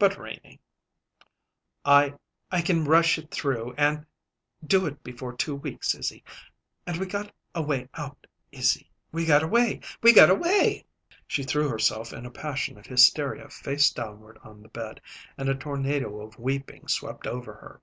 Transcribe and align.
"But, 0.00 0.18
Renie" 0.18 0.58
"I 2.00 2.14
I 2.50 2.60
can 2.60 2.84
rush 2.86 3.18
it 3.18 3.30
through 3.30 3.72
and 3.78 4.04
do 4.66 4.84
it 4.84 5.04
before 5.04 5.32
two 5.32 5.54
weeks, 5.54 5.94
Izzy; 5.94 6.24
and 6.88 6.98
we 6.98 7.06
got 7.06 7.32
a 7.54 7.62
way 7.62 7.88
out, 7.94 8.26
Izzy 8.50 8.90
we 9.12 9.24
got 9.24 9.44
a 9.44 9.46
way. 9.46 9.80
We 10.02 10.12
got 10.12 10.28
a 10.28 10.34
way!" 10.34 10.86
She 11.28 11.44
threw 11.44 11.68
herself 11.68 12.12
in 12.12 12.26
a 12.26 12.32
passion 12.32 12.76
of 12.78 12.86
hysteria 12.86 13.48
face 13.48 13.90
downward 13.90 14.40
on 14.42 14.60
the 14.60 14.68
bed 14.70 15.00
and 15.38 15.48
a 15.48 15.54
tornado 15.54 16.20
of 16.20 16.36
weeping 16.36 16.88
swept 16.88 17.28
over 17.28 17.52
her. 17.54 17.80